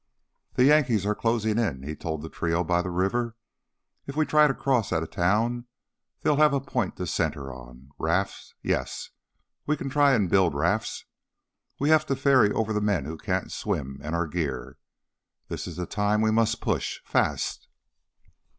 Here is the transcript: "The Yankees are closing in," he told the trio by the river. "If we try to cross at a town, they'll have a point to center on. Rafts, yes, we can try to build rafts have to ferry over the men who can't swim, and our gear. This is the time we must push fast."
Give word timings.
"The 0.55 0.65
Yankees 0.65 1.05
are 1.05 1.13
closing 1.13 1.59
in," 1.59 1.83
he 1.83 1.95
told 1.95 2.23
the 2.23 2.29
trio 2.29 2.63
by 2.63 2.81
the 2.81 2.89
river. 2.89 3.35
"If 4.07 4.15
we 4.15 4.25
try 4.25 4.47
to 4.47 4.53
cross 4.55 4.91
at 4.91 5.03
a 5.03 5.05
town, 5.05 5.67
they'll 6.21 6.37
have 6.37 6.55
a 6.55 6.59
point 6.59 6.95
to 6.97 7.05
center 7.05 7.53
on. 7.53 7.91
Rafts, 7.99 8.55
yes, 8.63 9.11
we 9.67 9.77
can 9.77 9.91
try 9.91 10.17
to 10.17 10.27
build 10.27 10.55
rafts 10.55 11.05
have 11.79 12.07
to 12.07 12.15
ferry 12.15 12.51
over 12.51 12.73
the 12.73 12.81
men 12.81 13.05
who 13.05 13.15
can't 13.15 13.51
swim, 13.51 13.99
and 14.01 14.15
our 14.15 14.25
gear. 14.25 14.79
This 15.49 15.67
is 15.67 15.75
the 15.75 15.85
time 15.85 16.21
we 16.21 16.31
must 16.31 16.61
push 16.61 16.99
fast." 17.03 17.67